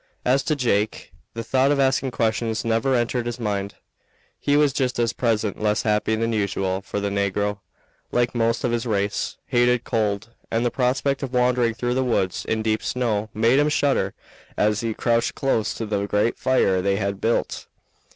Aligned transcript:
As 0.25 0.41
to 0.45 0.55
Jake, 0.55 1.13
the 1.35 1.43
thought 1.43 1.69
of 1.71 1.79
asking 1.79 2.09
questions 2.09 2.65
never 2.65 2.95
entered 2.95 3.27
his 3.27 3.39
mind. 3.39 3.75
He 4.39 4.57
was 4.57 4.73
just 4.73 4.97
at 4.97 5.15
present 5.15 5.61
less 5.61 5.83
happy 5.83 6.15
than 6.15 6.33
usual, 6.33 6.81
for 6.81 6.99
the 6.99 7.11
negro, 7.11 7.59
like 8.11 8.33
most 8.33 8.63
of 8.63 8.71
his 8.71 8.87
race, 8.87 9.37
hated 9.45 9.83
cold, 9.83 10.29
and 10.49 10.65
the 10.65 10.71
prospect 10.71 11.21
of 11.21 11.33
wandering 11.33 11.75
through 11.75 11.93
the 11.93 12.03
woods 12.03 12.45
in 12.45 12.63
deep 12.63 12.81
snow 12.81 13.29
made 13.35 13.59
him 13.59 13.69
shudder 13.69 14.15
as 14.57 14.79
he 14.81 14.95
crouched 14.95 15.35
close 15.35 15.71
to 15.75 15.85
the 15.85 16.07
great 16.07 16.35
fire 16.39 16.81
they 16.81 16.95
had 16.95 17.21
built. 17.21 17.67